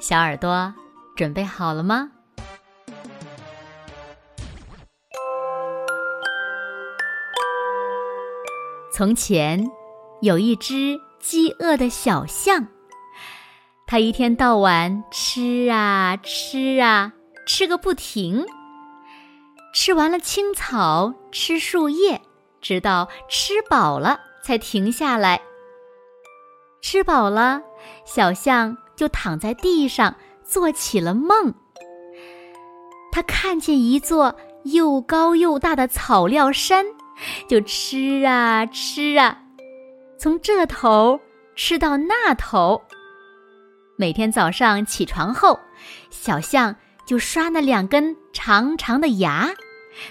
[0.00, 0.72] 小耳朵，
[1.14, 2.10] 准备好了吗？
[8.94, 9.70] 从前，
[10.22, 12.66] 有一只饥饿的小象，
[13.86, 17.12] 它一天到晚吃啊吃啊，
[17.46, 18.46] 吃个不停。
[19.74, 22.22] 吃完了青草，吃树叶，
[22.62, 25.42] 直到吃饱了才停下来。
[26.80, 27.60] 吃饱了，
[28.06, 28.78] 小象。
[29.00, 30.14] 就躺在地上
[30.44, 31.54] 做起了梦。
[33.10, 36.84] 他看见一座又高又大的草料山，
[37.48, 39.38] 就吃啊吃啊，
[40.18, 41.18] 从这头
[41.56, 42.82] 吃到那头。
[43.96, 45.58] 每天早上起床后，
[46.10, 46.76] 小象
[47.06, 49.48] 就刷那两根长长的牙，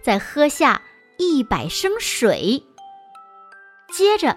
[0.00, 0.80] 再喝下
[1.18, 2.62] 一百升水。
[3.92, 4.36] 接着，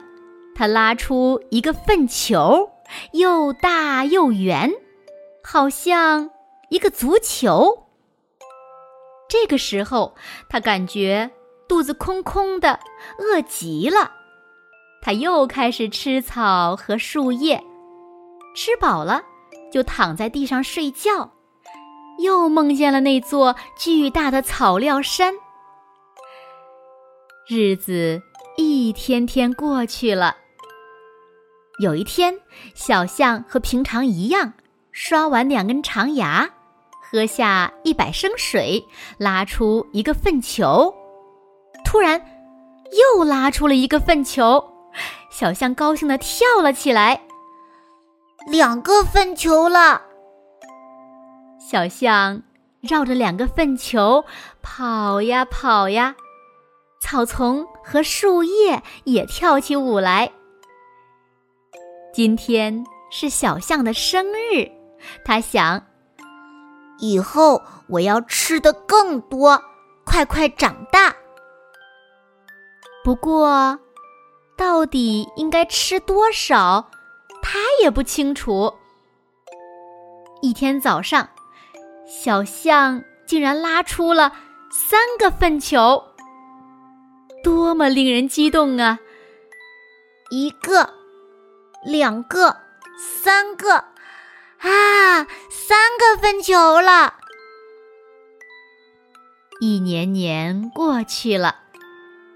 [0.55, 2.67] 他拉出一个粪球。
[3.13, 4.71] 又大又圆，
[5.43, 6.29] 好像
[6.69, 7.87] 一个足球。
[9.29, 10.15] 这个时候，
[10.49, 11.29] 他感觉
[11.67, 12.79] 肚子空空的，
[13.19, 14.13] 饿极了。
[15.01, 17.63] 他又开始吃草和树叶，
[18.55, 19.21] 吃饱了
[19.71, 21.31] 就躺在地上睡觉，
[22.17, 25.35] 又梦见了那座巨大的草料山。
[27.47, 28.21] 日子
[28.57, 30.37] 一天天过去了。
[31.79, 32.37] 有一天，
[32.75, 34.51] 小象和平常一样，
[34.91, 36.49] 刷完两根长牙，
[37.01, 38.85] 喝下一百升水，
[39.17, 40.93] 拉出一个粪球。
[41.85, 42.21] 突然，
[43.17, 44.61] 又拉出了一个粪球，
[45.31, 47.21] 小象高兴地跳了起来。
[48.51, 50.01] 两个粪球了！
[51.59, 52.43] 小象
[52.81, 54.25] 绕着两个粪球
[54.61, 56.17] 跑呀跑呀，
[57.01, 60.33] 草丛和树叶也跳起舞来。
[62.19, 64.69] 今天是小象的生日，
[65.23, 65.85] 他想，
[66.99, 69.63] 以后我要吃的更多，
[70.03, 71.15] 快快长大。
[73.05, 73.79] 不过，
[74.57, 76.91] 到底应该吃多少，
[77.41, 78.73] 他也不清楚。
[80.41, 81.29] 一天早上，
[82.05, 84.33] 小象竟然拉出了
[84.69, 86.03] 三个粪球，
[87.41, 88.99] 多么令人激动啊！
[90.31, 90.98] 一个。
[91.83, 92.57] 两个，
[92.97, 93.75] 三个，
[94.57, 97.15] 啊，三个粪球了！
[99.61, 101.55] 一年年过去了，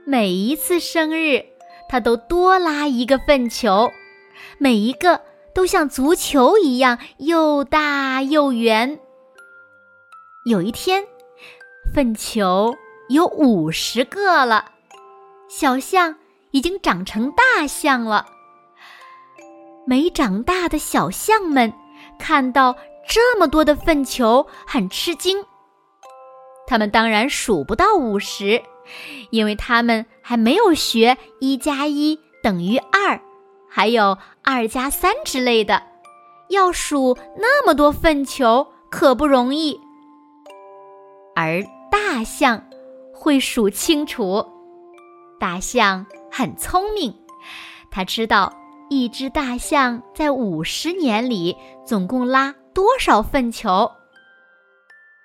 [0.06, 1.46] 每一次生日，
[1.90, 3.92] 他都多拉一个粪球，
[4.58, 5.22] 每一个
[5.54, 8.98] 都像足球一样又大又圆。
[10.46, 11.06] 有一天，
[11.94, 12.76] 粪球
[13.10, 14.72] 有五十个了，
[15.50, 16.16] 小象
[16.52, 18.28] 已经长成大象了。
[19.86, 21.74] 没长大的小象们
[22.18, 22.76] 看到
[23.08, 25.44] 这么多的粪球，很吃惊。
[26.66, 28.64] 他们当然数不到五十，
[29.30, 33.20] 因为他们还没有学一加一等于二，
[33.70, 35.84] 还有二加三之类的。
[36.50, 39.80] 要数那么多粪球可不容易。
[41.36, 42.64] 而大象
[43.14, 44.46] 会数清楚，
[45.40, 47.14] 大象很聪明，
[47.92, 48.54] 它知道。
[48.94, 53.92] 一只大象在五十年里总共拉多少粪球？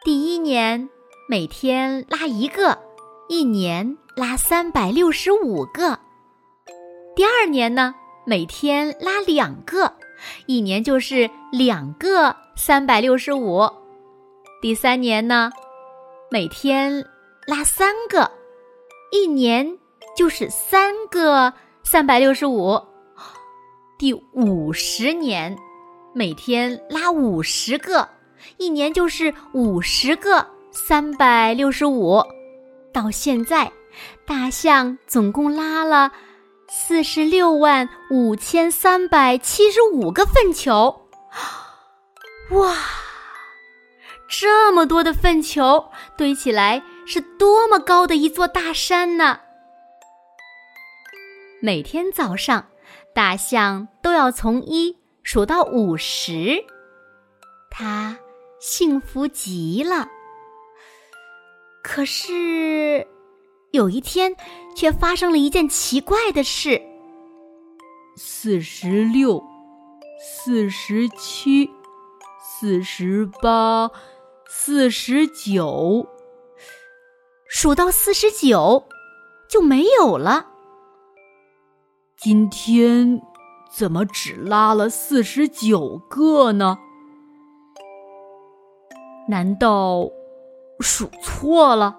[0.05, 0.89] 第一年
[1.29, 2.79] 每天拉一个，
[3.29, 5.99] 一年拉三百六十五个。
[7.15, 9.93] 第二年呢，每天拉两个，
[10.47, 13.69] 一年就是两个三百六十五。
[14.63, 15.51] 第三年呢，
[16.31, 17.05] 每天
[17.47, 18.31] 拉三个，
[19.13, 19.79] 一年
[20.17, 22.81] 就是三个三百六十五。
[23.99, 25.59] 第五十年，
[26.15, 28.09] 每天拉五十个，
[28.57, 32.23] 一年就是五十个三百六十五。
[32.93, 33.73] 到现在，
[34.25, 36.13] 大象总共拉了
[36.69, 41.09] 四十六万五千三百七十五个粪球。
[42.51, 42.77] 哇，
[44.29, 49.41] 这么多的粪球堆起来，是多么高的一座大山呢！
[51.61, 52.65] 每天早上。
[53.15, 56.65] 大象都要从一数到五十，
[57.71, 58.19] 它
[58.61, 60.09] 幸福极了。
[61.83, 63.07] 可是
[63.71, 64.37] 有一天，
[64.77, 66.83] 却发生了一件奇怪的事：
[68.17, 69.43] 四十六、
[70.21, 71.71] 四十七、
[72.43, 73.91] 四十八、
[74.47, 76.07] 四十九，
[77.49, 78.87] 数到四十九
[79.49, 80.47] 就没有了。
[82.21, 83.23] 今天
[83.71, 86.77] 怎么只拉了四十九个呢？
[89.29, 90.11] 难道
[90.81, 91.97] 数错了？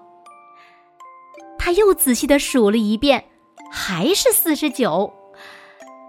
[1.58, 3.24] 他又仔细的数了一遍，
[3.72, 5.10] 还是四十九。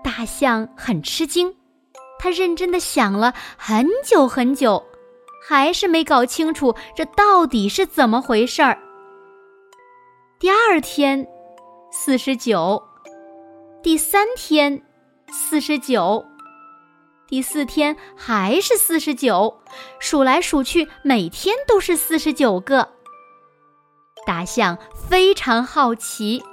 [0.03, 1.55] 大象很吃惊，
[2.19, 4.83] 他认真的想了很久很久，
[5.47, 8.77] 还是没搞清楚这到底是怎么回事儿。
[10.37, 11.25] 第二天，
[11.93, 12.77] 四十九；
[13.83, 14.83] 第三天，
[15.31, 16.23] 四十九。
[17.27, 19.59] 第四天还是四十九，
[19.99, 22.89] 数来数去，每天都是四十九个。
[24.27, 24.77] 大象
[25.09, 26.43] 非常好奇，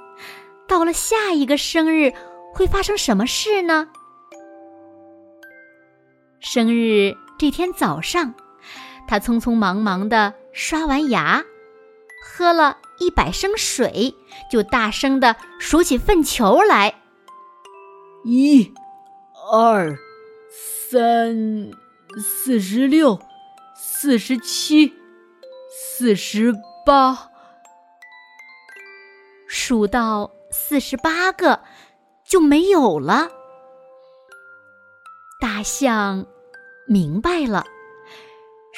[0.67, 2.11] 到了下一个生日
[2.51, 3.89] 会发生什么事呢？
[6.39, 8.33] 生日这天早上，
[9.07, 11.43] 他匆匆忙忙的刷完牙，
[12.25, 14.15] 喝了一百升水，
[14.49, 16.98] 就大声的数起粪球来：
[18.23, 18.73] 一、
[19.51, 19.97] 二。
[20.91, 21.69] 三、
[22.17, 23.19] 四十六、
[23.75, 24.91] 四十七、
[25.69, 26.51] 四十
[26.83, 27.29] 八，
[29.47, 31.61] 数到四十八个
[32.25, 33.29] 就没有了。
[35.39, 36.25] 大象
[36.87, 37.67] 明白了，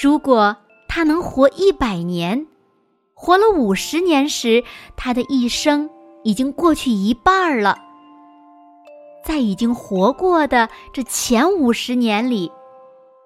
[0.01, 0.57] 如果
[0.89, 2.45] 它能活一百年，
[3.13, 4.65] 活了五十年时，
[4.97, 5.89] 它的一生
[6.25, 7.77] 已经过去一半了。
[9.23, 12.51] 在已经活过的这前五十年里，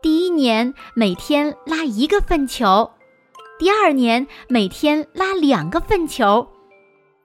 [0.01, 2.91] 第一年每天拉一个粪球，
[3.57, 6.47] 第二年每天拉两个粪球，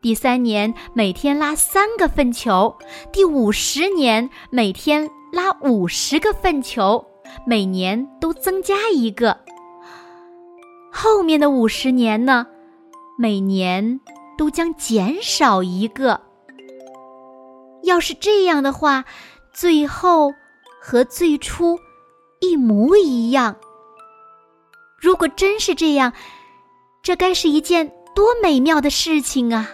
[0.01, 2.77] 第三年每天拉三个粪球，
[3.13, 7.05] 第五十年每天拉五十个粪球，
[7.47, 9.39] 每年都增加一个。
[10.93, 12.47] 后面的五十年呢，
[13.19, 14.01] 每年
[14.39, 16.21] 都将减少一个。
[17.91, 19.05] 要是这样的话，
[19.53, 20.33] 最后
[20.81, 21.77] 和最初
[22.41, 23.57] 一模一样。
[24.97, 26.13] 如果真是这样，
[27.03, 29.69] 这该是一件多美妙的事情啊！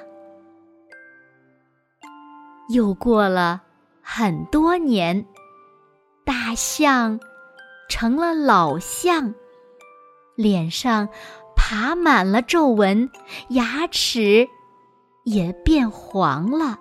[2.70, 3.60] 又过了
[4.00, 5.26] 很多年，
[6.24, 7.20] 大象
[7.90, 9.34] 成了老象，
[10.36, 11.06] 脸上
[11.54, 13.10] 爬满了皱纹，
[13.50, 14.48] 牙齿
[15.24, 16.78] 也变黄了。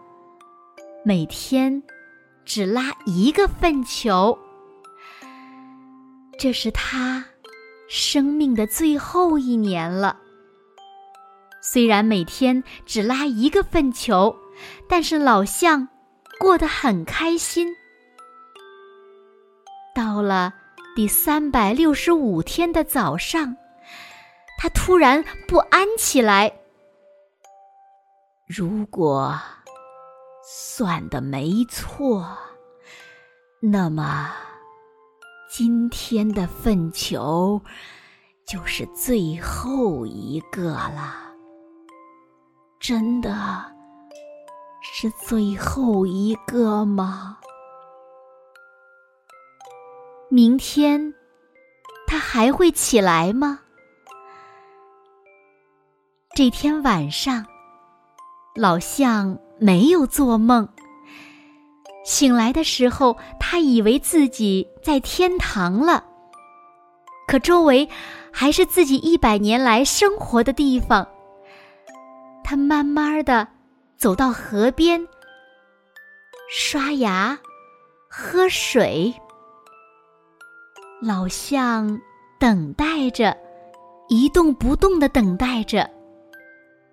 [1.08, 1.84] 每天
[2.46, 4.36] 只拉一个粪球，
[6.40, 7.24] 这是他
[7.88, 10.18] 生命的最后一年了。
[11.62, 14.36] 虽然每天只拉一个粪球，
[14.90, 15.88] 但是老象
[16.40, 17.68] 过得很开心。
[19.94, 20.56] 到了
[20.96, 23.56] 第三百六十五天的早上，
[24.58, 26.52] 他突然不安起来。
[28.48, 29.40] 如果……
[30.48, 32.24] 算的没错，
[33.60, 34.32] 那么
[35.50, 37.60] 今天的粪球
[38.46, 41.16] 就是最后一个了。
[42.80, 43.66] 真的
[44.84, 47.40] 是最后一个吗？
[50.30, 51.12] 明天
[52.06, 53.62] 他还会起来吗？
[56.36, 57.44] 这天晚上，
[58.54, 59.40] 老象。
[59.58, 60.68] 没有做梦。
[62.04, 66.06] 醒来的时候，他以为自己在天堂了，
[67.28, 67.90] 可周围
[68.32, 71.08] 还是自己一百年来生活的地方。
[72.44, 73.48] 他慢慢的
[73.98, 75.08] 走到河边，
[76.48, 77.40] 刷牙，
[78.08, 79.12] 喝水。
[81.02, 82.00] 老象
[82.40, 83.36] 等待着，
[84.10, 85.90] 一动不动的等待着，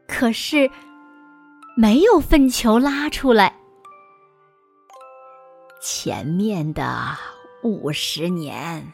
[0.09, 0.71] 可是。
[1.75, 3.55] 没有粪球拉出来。
[5.81, 7.17] 前面的
[7.63, 8.93] 五十年，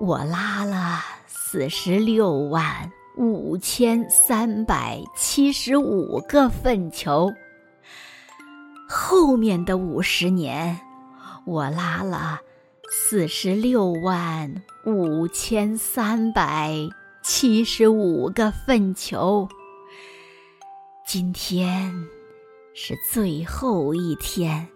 [0.00, 7.28] 我拉了四十六万五千三百七十五个粪球。
[8.88, 10.78] 后面的五十年，
[11.44, 12.38] 我拉了
[12.90, 14.54] 四十六万
[14.86, 16.74] 五千三百
[17.22, 19.48] 七十五个粪球。
[21.12, 21.92] 今天
[22.72, 24.66] 是最后一天，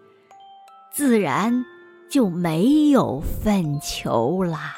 [0.91, 1.65] 自然
[2.11, 4.77] 就没有粪球啦。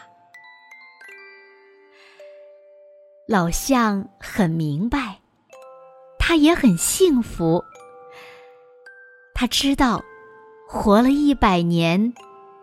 [3.28, 5.20] 老象很明白，
[6.18, 7.62] 他也很幸福。
[9.36, 10.02] 他知道，
[10.66, 12.14] 活了一百年，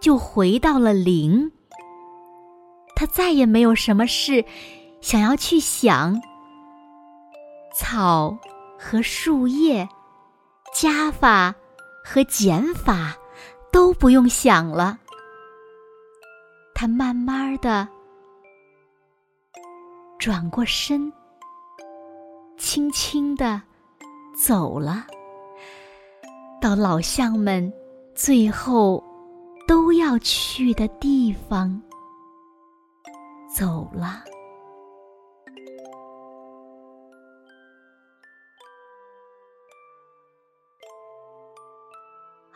[0.01, 1.53] 就回到了零。
[2.95, 4.43] 他再也没有什么事
[5.03, 6.19] 想要去想。
[7.75, 8.35] 草
[8.79, 9.89] 和树叶，
[10.75, 11.55] 加法
[12.05, 13.17] 和减法
[13.73, 14.99] 都不用想了。
[16.75, 17.89] 他慢慢的
[20.19, 21.13] 转过身，
[22.59, 23.61] 轻轻的
[24.37, 25.07] 走了，
[26.61, 27.73] 到老象们
[28.15, 29.03] 最后
[29.67, 31.81] 都要去的地方，
[33.55, 34.23] 走了。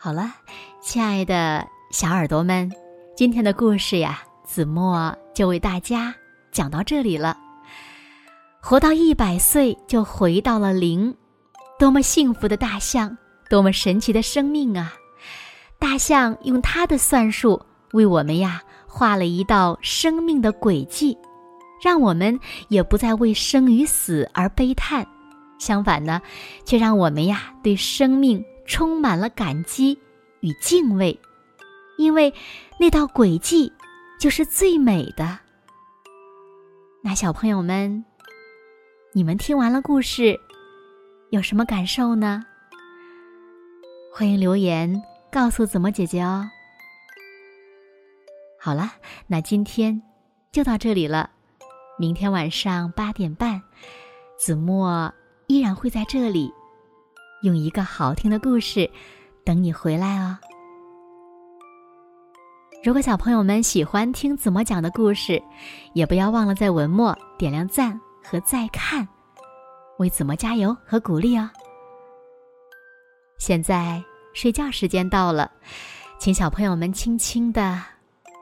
[0.03, 0.33] 好了，
[0.81, 2.71] 亲爱的小耳朵们，
[3.15, 6.11] 今天的故事呀，子墨就为大家
[6.51, 7.37] 讲到这里了。
[8.59, 11.15] 活到一百岁就回到了零，
[11.77, 13.15] 多么幸福的大象，
[13.47, 14.91] 多么神奇的生命啊！
[15.77, 21.15] 大象用它的算术为我们呀画了一道生命的轨迹，
[21.79, 22.39] 让我们
[22.69, 25.05] 也不再为生与死而悲叹，
[25.59, 26.19] 相反呢，
[26.65, 28.43] 却让我们呀对生命。
[28.71, 29.99] 充满了感激
[30.39, 31.19] 与敬畏，
[31.97, 32.33] 因为
[32.79, 33.69] 那道轨迹
[34.17, 35.37] 就是最美的。
[37.03, 38.05] 那小朋友们，
[39.11, 40.39] 你们听完了故事，
[41.31, 42.45] 有什么感受呢？
[44.13, 46.49] 欢迎留言告诉子墨姐姐哦。
[48.57, 48.93] 好了，
[49.27, 50.01] 那今天
[50.49, 51.29] 就到这里了。
[51.99, 53.61] 明天晚上八点半，
[54.39, 55.13] 子墨
[55.47, 56.53] 依然会在这里。
[57.41, 58.89] 用一个好听的故事
[59.43, 60.37] 等你回来哦。
[62.83, 65.41] 如果小朋友们喜欢听子墨讲的故事，
[65.93, 69.07] 也不要忘了在文末点亮赞和再看，
[69.97, 71.49] 为子墨加油和鼓励哦。
[73.37, 75.51] 现在睡觉时间到了，
[76.19, 77.79] 请小朋友们轻轻的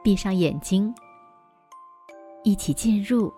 [0.04, 0.94] 闭上眼睛，
[2.44, 3.32] 一起进入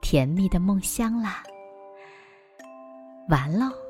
[0.00, 1.42] 甜蜜的梦乡啦。
[3.28, 3.85] 完喽。